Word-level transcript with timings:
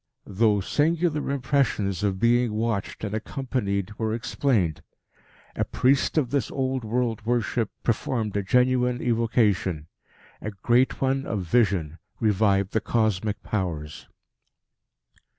Those 0.25 0.67
singular 0.67 1.29
impressions 1.29 2.01
of 2.01 2.19
being 2.19 2.53
watched 2.53 3.03
and 3.03 3.13
accompanied 3.13 3.99
were 3.99 4.15
explained. 4.15 4.81
A 5.55 5.63
priest 5.63 6.17
of 6.17 6.31
this 6.31 6.49
old 6.49 6.83
world 6.83 7.23
worship 7.23 7.69
performed 7.83 8.35
a 8.35 8.41
genuine 8.41 8.99
evocation; 8.99 9.85
a 10.41 10.49
Great 10.49 11.01
One 11.01 11.27
of 11.27 11.43
Vision 11.43 11.99
revived 12.19 12.71
the 12.71 12.81
cosmic 12.81 13.43
Powers. 13.43 14.07